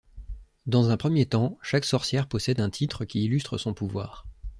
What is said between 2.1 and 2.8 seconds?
possède un